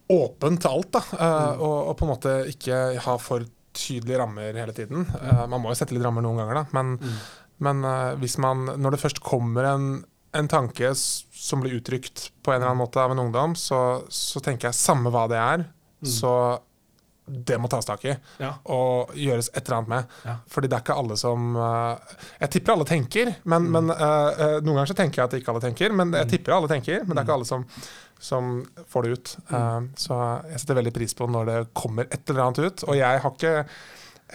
åpen 0.10 0.58
til 0.62 0.70
alt. 0.72 0.92
da, 0.96 1.00
uh, 1.00 1.56
Mm. 1.56 1.62
og, 1.62 1.78
og 1.90 1.98
på 1.98 2.06
en 2.06 2.12
måte 2.14 2.36
ikke 2.50 2.78
ha 3.06 3.18
for 3.22 3.46
tydelige 3.74 4.18
rammer 4.20 4.54
hele 4.58 4.74
tiden. 4.74 5.06
Uh, 5.06 5.46
man 5.48 5.62
må 5.62 5.70
jo 5.74 5.78
sette 5.78 5.94
litt 5.94 6.04
rammer 6.06 6.22
noen 6.26 6.38
ganger, 6.42 6.56
da, 6.56 6.66
men, 6.74 6.96
Mm. 6.98 7.20
men 7.60 7.84
uh, 7.86 8.16
hvis 8.22 8.38
man, 8.42 8.66
når 8.78 8.92
det 8.96 9.02
først 9.04 9.20
kommer 9.22 9.64
en, 9.74 10.04
en 10.34 10.48
tanke 10.48 10.94
som 10.96 11.62
blir 11.62 11.78
uttrykt 11.82 12.30
på 12.44 12.52
en 12.54 12.62
eller 12.62 12.72
annen 12.72 12.84
måte 12.86 13.02
av 13.02 13.12
en 13.12 13.20
ungdom, 13.28 13.56
så, 13.56 14.04
så 14.10 14.40
tenker 14.42 14.70
jeg 14.70 14.76
samme 14.80 15.10
hva 15.14 15.28
det 15.30 15.38
er, 15.42 15.68
Mm. 16.00 16.08
så 16.08 16.32
det 17.30 17.60
må 17.62 17.70
tas 17.70 17.86
tak 17.86 18.04
i 18.06 18.16
Ja. 18.40 18.54
og 18.66 19.14
gjøres 19.16 19.50
et 19.54 19.62
eller 19.68 19.78
annet 19.78 19.90
med. 19.94 20.06
Ja. 20.26 20.36
Fordi 20.50 20.68
det 20.70 20.78
er 20.80 20.84
ikke 20.84 20.98
alle 20.98 21.18
som 21.18 21.56
eh, 21.56 22.16
Jeg 22.42 22.50
tipper 22.56 22.74
alle 22.74 22.86
tenker, 22.86 23.36
men, 23.46 23.64
Mm. 23.70 23.72
men 23.72 23.90
eh, 23.92 24.60
noen 24.62 24.76
ganger 24.76 24.88
så 24.94 24.96
tenker 24.98 25.22
jeg 25.22 25.26
at 25.30 25.34
ikke 25.42 25.54
alle 25.54 25.62
tenker. 25.68 25.94
Men 25.94 26.12
jeg 26.12 26.26
Mm. 26.26 26.30
tipper 26.32 26.54
alle 26.58 26.68
tenker, 26.68 27.00
men 27.06 27.16
det 27.16 27.18
er 27.18 27.24
Mm. 27.24 27.28
ikke 27.28 27.38
alle 27.38 27.46
som, 27.46 27.66
som 28.20 28.66
får 28.92 29.04
det 29.04 29.12
ut. 29.12 29.36
Eh, 29.52 29.80
så 29.96 30.20
jeg 30.50 30.60
setter 30.60 30.76
veldig 30.82 30.94
pris 30.94 31.14
på 31.14 31.28
når 31.30 31.46
det 31.46 31.74
kommer 31.74 32.04
et 32.12 32.30
eller 32.30 32.42
annet 32.48 32.60
ut. 32.60 32.84
Og 32.90 32.96
jeg 32.96 33.22
har 33.22 33.32
ikke 33.32 33.66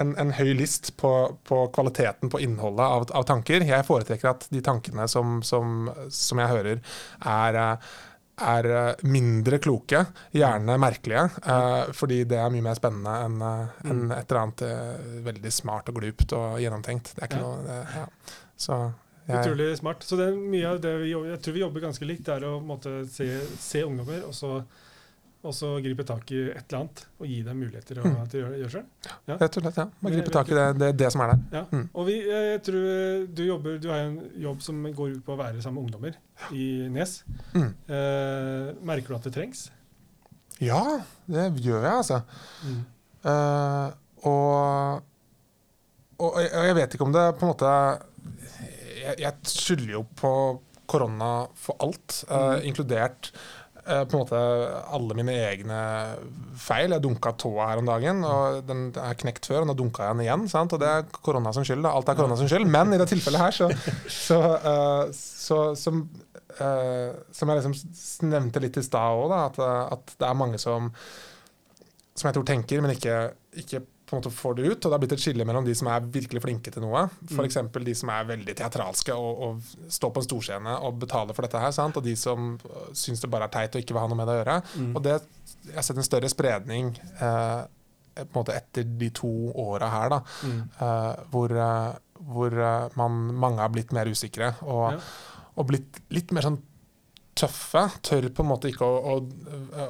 en, 0.00 0.14
en 0.18 0.32
høy 0.32 0.54
list 0.58 0.96
på, 0.96 1.10
på 1.46 1.68
kvaliteten 1.72 2.28
på 2.30 2.40
innholdet 2.42 2.80
av, 2.82 3.04
av 3.14 3.24
tanker. 3.24 3.62
Jeg 3.62 3.86
foretrekker 3.86 4.30
at 4.30 4.48
de 4.50 4.60
tankene 4.60 5.06
som, 5.08 5.40
som, 5.46 5.88
som 6.10 6.38
jeg 6.42 6.48
hører, 6.50 6.80
er 7.24 7.54
eh, 7.54 7.76
er 8.42 8.66
eh, 8.66 9.02
mindre 9.06 9.58
kloke, 9.62 10.00
gjerne 10.34 10.74
merkelige, 10.82 11.28
eh, 11.46 11.92
fordi 11.94 12.24
det 12.26 12.38
er 12.40 12.50
mye 12.50 12.64
mer 12.66 12.74
spennende 12.78 13.14
enn 13.26 13.36
eh, 13.46 13.76
enn 13.90 14.02
et 14.10 14.24
eller 14.30 14.40
annet 14.42 14.62
eh, 14.66 15.20
veldig 15.28 15.52
smart 15.54 15.88
og 15.92 16.00
glupt 16.00 16.32
og 16.34 16.58
gjennomtenkt. 16.62 17.14
Det 17.14 17.22
er 17.22 17.30
ikke 17.30 17.42
Ja. 17.42 17.46
noe 17.46 17.62
det, 17.68 17.78
ja. 17.94 18.06
Så 18.56 18.78
jeg, 19.28 19.38
Utrolig 19.40 19.76
smart. 19.78 20.02
Så 20.04 20.16
det 20.20 20.26
er 20.28 20.34
mye 20.36 20.66
av 20.74 20.80
det 20.84 20.96
vi 21.00 21.12
jobber, 21.14 21.30
jeg 21.30 21.42
tror 21.42 21.54
vi 21.54 21.60
jobber 21.62 21.80
ganske 21.86 22.04
likt. 22.10 22.24
Det 22.26 22.34
er 22.34 22.44
å 22.48 22.58
måtte, 22.60 22.96
se, 23.08 23.28
se 23.58 23.84
ungdommer, 23.86 24.24
og 24.28 24.34
så, 24.36 24.50
og 25.44 25.52
så 25.54 25.68
gripe 25.84 26.04
tak 26.08 26.30
i 26.32 26.38
et 26.50 26.62
eller 26.64 26.78
annet 26.80 27.02
og 27.20 27.26
gi 27.28 27.42
dem 27.44 27.58
muligheter 27.60 27.98
å, 28.00 28.04
Mm. 28.08 28.28
til 28.32 28.40
å 28.40 28.44
gjøre, 28.46 28.58
gjøre 28.62 28.72
selv. 28.74 28.86
Ja. 29.28 29.36
Rett 29.42 29.56
og 29.58 29.62
slett, 29.66 29.76
ja. 29.82 29.84
Man 30.00 30.12
Det 30.14 30.22
er 30.24 30.30
tak 30.32 30.48
i 30.48 30.54
det, 30.58 30.64
det, 30.80 30.88
det 31.02 31.10
som 31.12 31.20
er 31.20 31.32
der. 31.34 31.42
Ja. 31.58 31.62
Mm. 31.70 31.84
Og 31.94 32.06
vi, 32.08 32.14
jeg 32.30 32.62
tror 32.64 33.26
du 33.34 33.42
jobber 33.44 33.78
Du 33.82 33.88
har 33.92 33.98
en 34.06 34.16
jobb 34.40 34.62
som 34.64 34.82
går 34.96 35.16
ut 35.18 35.24
på 35.26 35.34
å 35.34 35.40
være 35.42 35.60
sammen 35.62 35.82
med 35.82 35.84
ungdommer 35.84 36.16
i 36.56 36.88
Nes. 36.88 37.22
Mm. 37.52 37.70
Eh, 37.88 38.72
merker 38.88 39.08
du 39.12 39.18
at 39.20 39.28
det 39.28 39.34
trengs? 39.36 39.66
Ja, 40.62 40.80
det 41.26 41.48
gjør 41.60 41.82
jeg, 41.82 41.92
altså. 41.92 42.22
Mm. 42.64 42.84
Eh, 43.24 43.90
og, 44.24 45.02
og 46.24 46.38
jeg, 46.40 46.50
jeg 46.70 46.76
vet 46.78 46.94
ikke 46.96 47.04
om 47.08 47.12
det 47.14 47.24
på 47.38 47.44
en 47.46 47.50
måte 47.52 47.72
Jeg, 49.04 49.18
jeg 49.20 49.34
skylder 49.50 49.90
jo 49.98 50.04
på 50.16 50.30
korona 50.88 51.46
for 51.56 51.76
alt, 51.84 52.22
eh, 52.28 52.54
Mm. 52.54 52.64
inkludert 52.68 53.30
eh, 53.32 53.40
på 53.84 54.16
en 54.16 54.20
måte 54.22 54.38
alle 54.96 55.16
mine 55.18 55.34
egne 55.44 55.78
feil. 56.56 56.94
Jeg 56.94 57.04
dunka 57.04 57.34
tåa 57.40 57.66
her 57.68 57.82
om 57.82 57.88
dagen, 57.88 58.22
og 58.24 58.62
den 58.68 58.86
er 58.96 59.18
knekt 59.20 59.48
før, 59.50 59.62
og 59.62 59.68
nå 59.68 59.76
dunka 59.78 60.06
jeg 60.06 60.16
den 60.16 60.24
igjen. 60.24 60.46
Sant? 60.48 60.72
Og 60.72 60.80
det 60.80 60.88
er 60.88 61.04
korona 61.18 61.52
som 61.52 61.66
skyld. 61.66 61.84
da. 61.84 61.92
Alt 61.92 62.08
er 62.08 62.18
korona 62.18 62.38
som 62.40 62.48
skyld. 62.48 62.64
Men 62.70 62.94
i 62.96 63.00
det 63.00 63.10
tilfellet 63.12 63.44
her, 63.44 63.58
så, 63.58 63.68
så, 64.08 64.40
uh, 64.64 65.04
så, 65.12 65.60
som, 65.76 66.00
uh, 66.62 67.12
Som 67.34 67.52
jeg 67.52 67.60
liksom 67.60 68.32
nevnte 68.32 68.64
litt 68.64 68.80
i 68.80 68.86
stad 68.86 69.20
òg, 69.20 69.36
at, 69.36 69.60
eh, 69.60 69.84
at 69.98 70.18
det 70.18 70.28
er 70.30 70.42
mange 70.44 70.60
som 70.62 70.92
som 72.14 72.28
jeg 72.28 72.36
tror 72.36 72.46
tenker, 72.46 72.82
men 72.82 72.94
ikke, 72.94 73.14
ikke 73.58 73.80
på 74.14 74.18
en 74.18 74.22
måte 74.22 74.32
får 74.34 74.56
det 74.58 74.64
ut. 74.68 74.76
Og 74.78 74.86
det 74.88 74.94
har 74.94 75.02
blitt 75.02 75.14
et 75.16 75.22
skille 75.24 75.44
mellom 75.48 75.66
de 75.66 75.74
som 75.76 75.90
er 75.92 76.06
virkelig 76.14 76.42
flinke 76.44 76.70
til 76.74 76.82
noe, 76.86 77.04
f.eks. 77.28 77.58
de 77.90 77.94
som 77.98 78.12
er 78.14 78.28
veldig 78.30 78.54
teatralske 78.62 79.12
og, 79.18 79.42
og 79.48 79.90
står 79.92 80.14
på 80.14 80.22
en 80.22 80.28
storscene 80.28 80.74
og 80.86 80.98
betaler 81.04 81.36
for 81.36 81.46
dette 81.48 81.60
her, 81.62 81.74
sant? 81.76 81.96
og 82.00 82.04
de 82.06 82.14
som 82.18 82.54
øh, 82.58 82.90
syns 82.96 83.20
det 83.24 83.30
bare 83.32 83.48
er 83.50 83.54
teit 83.58 83.74
og 83.78 83.82
ikke 83.84 83.96
vil 83.96 84.04
ha 84.04 84.10
noe 84.12 84.20
med 84.22 84.30
det 84.30 84.36
å 84.36 84.40
gjøre. 84.42 84.58
Og 84.94 85.02
det, 85.06 85.16
jeg 85.68 85.78
har 85.80 85.86
sett 85.90 86.00
en 86.02 86.06
større 86.10 86.30
spredning 86.32 86.92
eh, 87.18 87.62
på 88.14 88.28
en 88.30 88.36
måte 88.38 88.54
etter 88.54 88.84
de 88.86 89.08
to 89.10 89.30
åra 89.58 89.88
her, 89.90 90.12
da, 90.14 90.20
Mm. 90.46 90.60
eh, 90.78 91.24
hvor, 91.32 91.50
eh, 91.58 91.96
hvor 92.34 92.54
eh, 92.68 92.88
man, 93.00 93.16
mange 93.34 93.58
har 93.64 93.72
blitt 93.74 93.90
mer 93.96 94.06
usikre 94.06 94.52
og, 94.62 94.92
Ja. 94.94 95.00
og 95.58 95.66
blitt 95.72 95.98
litt 96.14 96.30
mer 96.34 96.46
sånn 96.46 96.60
tøffe. 97.34 97.88
Tør 98.06 98.28
på 98.30 98.44
en 98.44 98.48
måte 98.52 98.70
ikke 98.70 98.86
å, 98.86 99.16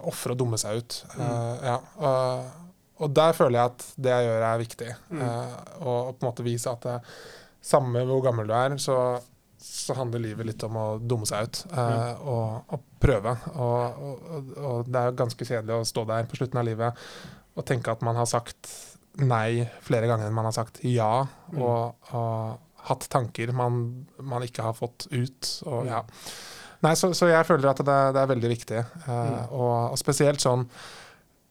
ofre 0.08 0.32
og 0.32 0.38
dumme 0.40 0.56
seg 0.60 0.80
ut. 0.80 0.96
Eh, 1.18 1.66
ja. 1.68 1.74
og, 2.00 2.60
og 3.02 3.10
der 3.16 3.32
føler 3.34 3.58
jeg 3.58 3.72
at 3.72 3.84
det 3.96 4.10
jeg 4.12 4.26
gjør, 4.28 4.42
er 4.48 4.58
viktig. 4.62 4.90
Mm. 5.10 5.22
Eh, 5.26 5.54
og, 5.82 5.96
og 6.08 6.10
på 6.18 6.24
en 6.24 6.28
måte 6.30 6.44
vise 6.46 6.70
at 6.70 6.84
det, 6.86 6.98
samme 7.64 8.02
hvor 8.04 8.20
gammel 8.26 8.46
du 8.46 8.52
er, 8.52 8.74
så, 8.78 8.96
så 9.64 9.94
handler 9.96 10.20
livet 10.20 10.46
litt 10.50 10.62
om 10.66 10.74
å 10.76 10.86
dumme 11.00 11.24
seg 11.26 11.46
ut 11.48 11.60
eh, 11.72 11.78
mm. 11.78 12.26
og, 12.28 12.74
og 12.76 12.82
prøve. 13.00 13.32
Og, 13.56 14.02
og, 14.60 14.82
det 14.90 15.00
er 15.00 15.08
jo 15.10 15.16
ganske 15.22 15.46
kjedelig 15.48 15.78
å 15.78 15.86
stå 15.88 16.04
der 16.10 16.28
på 16.28 16.36
slutten 16.36 16.60
av 16.60 16.66
livet 16.68 17.06
og 17.54 17.64
tenke 17.66 17.92
at 17.94 18.02
man 18.04 18.18
har 18.18 18.26
sagt 18.28 18.68
nei 19.22 19.62
flere 19.86 20.08
ganger 20.10 20.26
enn 20.28 20.34
man 20.36 20.48
har 20.50 20.56
sagt 20.56 20.80
ja, 20.84 21.24
Mm. 21.54 21.62
og, 21.62 22.60
hatt 22.84 23.06
tanker 23.08 23.48
man, 23.56 24.04
man 24.20 24.42
ikke 24.44 24.64
har 24.66 24.74
fått 24.76 25.06
ut. 25.08 25.48
Og, 25.64 25.84
Mm. 25.86 25.88
ja. 25.88 26.02
Nei, 26.84 26.92
så, 27.00 27.14
så 27.16 27.30
jeg 27.30 27.46
føler 27.48 27.70
at 27.70 27.78
det, 27.80 27.94
det 28.12 28.20
er 28.20 28.28
veldig 28.34 28.50
viktig. 28.50 28.80
eh, 28.82 29.08
Mm. 29.08 29.54
og, 29.56 29.92
og 29.94 29.96
spesielt 30.02 30.42
sånn 30.44 30.66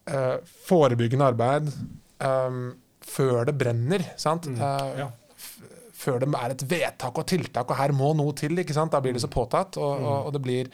eh, 0.08 0.38
forebyggende 0.68 1.26
arbeid 1.32 1.70
um, 2.24 2.74
før 3.04 3.46
det 3.46 3.58
brenner. 3.58 4.04
sant? 4.18 4.48
Mm. 4.48 4.62
Uh, 4.62 4.98
Ja. 5.04 5.10
Før 6.04 6.20
det 6.20 6.28
er 6.36 6.52
et 6.52 6.64
vedtak 6.68 7.18
og 7.18 7.26
tiltak, 7.28 7.70
og 7.72 7.78
her 7.80 7.94
må 7.96 8.10
noe 8.14 8.34
til. 8.36 8.58
ikke 8.60 8.74
sant? 8.76 8.92
Da 8.92 9.00
blir 9.00 9.14
det 9.14 9.22
så 9.24 9.30
påtatt, 9.32 9.78
og, 9.78 10.00
Mm. 10.02 10.06
og, 10.06 10.26
og 10.26 10.34
det 10.34 10.42
blir 10.44 10.68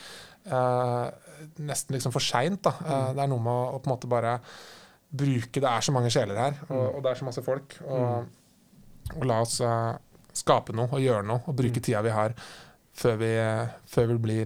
uh, 0.51 1.11
nesten 1.59 1.93
liksom 1.93 2.11
for 2.11 2.19
seint. 2.19 2.63
Mm. 2.65 3.13
det 3.15 3.21
er 3.23 3.27
noe 3.27 3.39
med 3.39 3.51
å, 3.53 3.75
å 3.75 3.79
på 3.79 3.89
en 3.89 3.93
måte 3.93 4.09
bare 4.09 4.39
bruke 5.11 5.59
Det 5.61 5.69
er 5.69 5.81
så 5.81 5.91
mange 5.93 6.09
sjeler 6.09 6.35
her, 6.37 6.53
og, 6.69 6.75
Mm. 6.75 6.95
og 6.95 7.03
det 7.03 7.11
er 7.11 7.15
så 7.21 7.25
masse 7.25 7.43
folk. 7.45 7.77
Og, 7.85 8.25
og 9.17 9.25
la 9.25 9.39
oss 9.41 9.61
skape 10.33 10.73
noe 10.73 10.89
og 10.91 10.99
gjøre 11.01 11.25
noe, 11.25 11.41
og 11.47 11.55
bruke 11.55 11.77
Mm. 11.77 11.83
tida 11.83 12.01
vi 12.01 12.09
har 12.09 12.33
før 12.95 13.15
vi, 13.17 13.31
før 13.87 14.07
vi 14.07 14.17
blir 14.17 14.45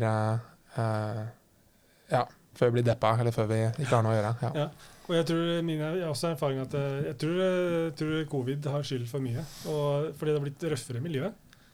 Ja, 2.12 2.25
før 2.55 2.69
vi 2.72 2.77
blir 2.79 2.86
deppa, 2.91 3.15
eller 3.19 3.31
før 3.36 3.48
vi 3.50 3.62
ikke 3.83 3.93
har 3.95 4.03
noe 4.05 4.13
å 4.13 4.17
gjøre. 4.19 4.51
Ja. 4.55 4.67
Og 5.10 5.15
jeg 5.17 5.25
tror 5.27 5.48
mine, 5.67 5.88
jeg 5.98 6.03
har 6.05 6.13
også 6.13 6.29
erfaring 6.31 6.62
at 6.63 6.74
eh, 6.79 7.00
jeg 7.10 7.17
tror, 7.19 7.39
jeg 7.43 7.95
tror 8.00 8.25
covid 8.31 8.65
har 8.72 8.83
skyld 8.88 9.07
for 9.10 9.19
mye. 9.25 9.43
Og 9.67 10.13
fordi 10.15 10.31
det 10.31 10.38
har 10.39 10.45
blitt 10.48 10.67
røffere 10.72 11.01
miljø. 11.03 11.31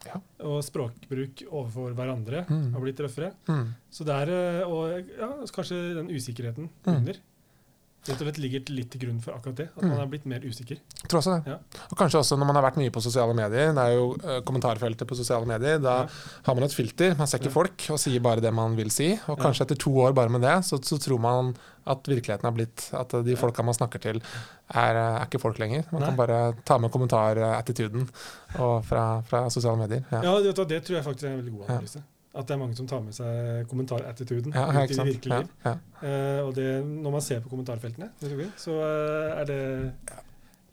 Ja. 0.07 0.15
Og 0.47 0.61
språkbruk 0.63 1.41
overfor 1.51 1.91
hverandre 1.93 2.45
Mm. 2.47 2.71
har 2.73 2.79
blitt 2.81 2.99
røffere. 3.03 3.33
Mm. 3.51 3.65
Så 3.91 4.05
det 4.07 4.15
er 4.15 4.29
eh, 4.31 4.63
Og 4.63 5.09
ja, 5.19 5.27
kanskje 5.51 5.93
den 5.99 6.07
usikkerheten 6.09 6.69
Mm. 6.87 6.95
under. 6.95 7.19
Rett 8.07 8.21
og 8.21 8.27
slett 8.29 8.37
ligger 8.39 8.69
litt 8.71 8.89
til 8.93 9.01
grunn 9.01 9.17
for 9.21 9.33
akkurat 9.35 9.55
det. 9.59 9.65
At 9.75 9.81
man 9.83 9.91
Mm. 9.97 10.01
er 10.01 10.07
blitt 10.07 10.25
mer 10.25 10.39
usikker. 10.39 10.77
Jeg 11.01 11.09
tror 11.11 11.19
også 11.19 11.33
det. 11.43 11.51
Ja. 11.51 11.57
Og 11.91 11.97
kanskje 11.99 12.19
også 12.21 12.37
når 12.39 12.47
man 12.47 12.55
har 12.55 12.63
vært 12.71 12.77
mye 12.79 12.89
på 12.95 13.01
sosiale 13.03 13.33
medier. 13.35 13.73
Det 13.75 13.83
er 13.83 13.93
jo 13.97 14.05
uh, 14.23 14.39
kommentarfeltet 14.47 15.05
på 15.07 15.15
sosiale 15.19 15.45
medier. 15.45 15.79
Da 15.83 15.95
Ja. 16.03 16.07
har 16.47 16.55
man 16.55 16.63
et 16.63 16.71
filter. 16.73 17.15
Man 17.17 17.27
ser 17.27 17.39
ikke 17.39 17.51
Ja. 17.51 17.57
folk 17.59 17.85
og 17.91 17.99
sier 17.99 18.19
bare 18.21 18.39
det 18.41 18.53
man 18.53 18.75
vil 18.77 18.89
si. 18.89 19.19
Og 19.27 19.37
kanskje 19.37 19.61
etter 19.67 19.75
to 19.77 19.91
år 19.91 20.13
bare 20.15 20.29
med 20.29 20.41
det, 20.41 20.55
så, 20.65 20.79
så 20.79 20.97
tror 20.97 21.19
man 21.19 21.55
at 21.85 22.03
virkeligheten 22.03 22.43
har 22.47 22.51
blitt 22.55 22.89
At 22.93 23.09
de 23.25 23.35
folka 23.35 23.63
man 23.63 23.73
snakker 23.75 23.99
til, 23.99 24.21
er, 24.73 24.95
er 24.95 25.25
ikke 25.25 25.39
folk 25.41 25.57
lenger. 25.59 25.83
Man 25.91 26.01
Nei. 26.01 26.07
kan 26.09 26.15
bare 26.17 26.55
ta 26.65 26.77
med 26.77 26.91
kommentarattituden 26.91 28.07
fra, 28.87 29.21
fra 29.27 29.49
sosiale 29.49 29.77
medier. 29.77 30.05
Ja. 30.11 30.21
Ja, 30.23 30.39
det, 30.41 30.55
det 30.69 30.83
tror 30.85 30.95
jeg 30.99 31.03
faktisk 31.05 31.23
er 31.25 31.33
en 31.35 31.43
veldig 31.43 31.57
god 31.57 31.69
analyse. 31.69 32.01
At 32.39 32.47
det 32.47 32.55
er 32.55 32.61
mange 32.61 32.77
som 32.77 32.87
tar 32.87 33.01
med 33.03 33.15
seg 33.15 33.67
kommentarattituden 33.67 34.55
Ja, 34.55 34.69
ut 34.71 34.93
i 34.93 34.95
det 34.95 35.07
virkelige 35.09 35.39
liv. 35.43 35.53
ja. 35.65 35.75
Eh, 35.99 36.41
og 36.45 36.53
det, 36.55 36.67
når 36.87 37.15
man 37.17 37.23
ser 37.25 37.43
på 37.43 37.51
kommentarfeltene, 37.51 38.11
så 38.55 38.77
uh, 38.79 39.41
er 39.41 39.49
det 39.49 39.61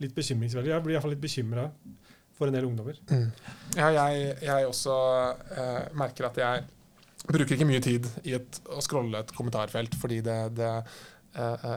litt 0.05 0.15
bekymringsverdig. 0.15 0.71
Jeg 0.71 0.85
blir 0.85 0.95
iallfall 0.95 1.17
litt 1.17 1.25
bekymra 1.25 1.67
for 2.37 2.47
en 2.47 2.55
del 2.55 2.69
ungdommer. 2.69 2.99
Mm. 3.11 3.31
Ja, 3.79 3.91
jeg, 3.97 4.37
jeg 4.45 4.69
også 4.69 4.95
uh, 4.95 5.85
merker 5.99 6.29
at 6.31 6.39
jeg 6.43 6.67
bruker 7.27 7.57
ikke 7.57 7.69
mye 7.69 7.83
tid 7.83 8.07
i 8.29 8.37
et, 8.39 8.61
å 8.71 8.83
scrolle 8.85 9.25
et 9.25 9.33
kommentarfelt, 9.35 9.97
fordi 9.99 10.21
det, 10.23 10.41
det, 10.61 10.73
det 11.35 11.77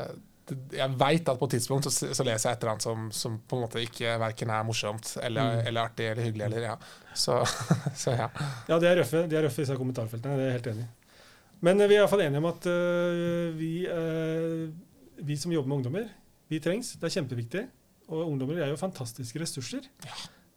Jeg 0.73 0.95
veit 0.99 1.29
at 1.31 1.39
på 1.39 1.47
et 1.49 1.53
tidspunkt 1.57 1.85
så, 1.87 1.91
så 2.13 2.25
leser 2.27 2.49
jeg 2.49 2.57
et 2.57 2.63
eller 2.63 2.71
annet 2.75 2.85
som, 2.85 3.07
som 3.15 3.37
på 3.47 3.57
en 3.57 3.63
måte 3.65 3.81
ikke 3.83 4.15
verken 4.21 4.49
er 4.55 4.63
morsomt 4.67 5.11
eller, 5.23 5.59
Mm. 5.59 5.67
eller 5.71 5.81
artig 5.89 6.07
eller 6.11 6.23
hyggelig. 6.29 6.45
Eller, 6.49 6.67
ja. 6.69 6.75
så, 7.13 7.39
så 8.03 8.15
ja. 8.17 8.29
Ja, 8.69 8.79
de 8.79 8.87
er 8.91 8.99
røffe, 9.01 9.25
de 9.29 9.35
er 9.39 9.45
røffe 9.47 9.63
disse 9.65 9.77
kommentarfeltene. 9.79 10.37
Det 10.39 10.45
er 10.45 10.51
jeg 10.53 10.57
helt 10.59 10.71
enig 10.73 10.87
i. 10.87 10.89
Men 11.67 11.81
eh, 11.83 11.89
vi 11.91 11.95
er 11.97 12.03
iallfall 12.05 12.21
enige 12.23 12.39
om 12.39 12.49
at 12.53 12.67
uh, 12.71 13.49
vi, 13.59 13.71
uh, 13.91 15.23
vi 15.27 15.35
som 15.37 15.51
jobber 15.51 15.67
med 15.73 15.77
ungdommer, 15.81 16.09
vi 16.49 16.59
trengs. 16.63 16.93
Det 16.97 17.09
er 17.09 17.15
kjempeviktig. 17.19 17.65
Og 18.09 18.23
ungdommer 18.31 18.57
er 18.63 18.71
jo 18.71 18.77
fantastiske 18.79 19.41
ressurser. 19.43 19.83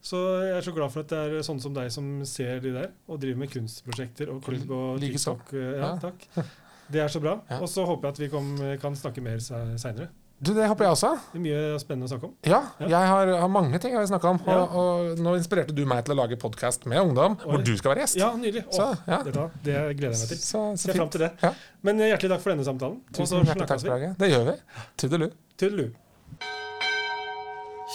Så 0.03 0.19
jeg 0.43 0.55
er 0.57 0.65
så 0.67 0.73
glad 0.75 0.91
for 0.91 1.05
at 1.05 1.11
det 1.13 1.19
er 1.39 1.45
sånne 1.47 1.63
som 1.63 1.75
deg 1.77 1.91
som 1.95 2.07
ser 2.27 2.63
de 2.65 2.73
der, 2.75 2.89
og 3.07 3.21
driver 3.23 3.39
med 3.43 3.51
kunstprosjekter 3.53 4.33
og 4.33 4.41
klubb 4.43 4.71
og. 4.75 5.03
TikTok. 5.03 5.53
Ja, 5.55 5.75
Ja. 5.83 5.91
takk. 6.03 6.25
Det 6.93 7.01
er 7.01 7.09
så 7.13 7.21
bra. 7.25 7.39
Ja. 7.51 7.61
Og 7.65 7.69
så 7.73 7.85
håper 7.89 8.09
jeg 8.11 8.13
at 8.17 8.21
vi 8.21 8.29
kom, 8.33 8.51
kan 8.83 8.97
snakke 8.99 9.23
mer 9.25 9.39
seinere. 9.41 10.11
Du, 10.43 10.51
det 10.57 10.65
håper 10.67 10.89
jeg 10.89 10.95
også. 10.97 11.11
Det 11.31 11.39
er 11.39 11.43
mye 11.45 11.59
spennende 11.79 12.09
å 12.09 12.11
snakke 12.11 12.27
om. 12.27 12.33
Ja, 12.51 12.59
Ja. 12.83 12.87
jeg 12.91 13.11
har, 13.13 13.29
har 13.45 13.49
mange 13.55 13.79
ting 13.79 13.93
jeg 13.95 14.01
vil 14.03 14.09
snakke 14.11 14.27
om. 14.33 14.41
Og, 14.43 14.49
Ja. 14.51 14.65
og 14.81 15.21
nå 15.23 15.37
inspirerte 15.39 15.71
du 15.77 15.85
meg 15.87 16.03
til 16.05 16.17
å 16.17 16.19
lage 16.19 16.35
podkast 16.37 16.85
med 16.91 16.99
ungdom, 16.99 17.37
Oi. 17.39 17.47
hvor 17.53 17.63
du 17.63 17.71
skal 17.79 17.95
være 17.95 18.03
gjest. 18.03 18.19
Ja, 18.19 18.33
nydelig. 18.35 18.65
Så, 18.75 18.89
ja. 19.07 19.21
dette, 19.23 19.45
det 19.63 19.77
gleder 20.01 20.17
jeg 20.17 20.25
meg 20.25 20.33
til. 20.35 20.43
Så, 20.43 20.65
så 20.75 20.83
Ser 20.89 20.99
fram 20.99 21.13
til 21.15 21.21
det. 21.29 21.31
Ja. 21.45 21.53
Men 21.87 22.01
eh, 22.03 22.11
hjertelig 22.11 22.35
takk 22.35 22.43
for 22.43 22.57
denne 22.57 22.67
samtalen. 22.67 22.99
Tusen 23.15 23.47
hjertelig 23.47 23.71
takk. 23.71 23.87
Brage. 23.87 24.13
Det 24.19 24.33
gjør 24.35 24.45
vi. 24.51 24.59
Tudelu. 24.99 25.31
Tudelu. 25.63 25.87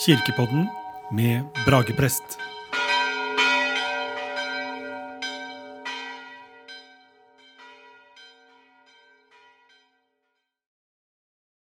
Kirkepodden 0.06 0.70
med 1.12 1.44
Brageprest. 1.68 2.40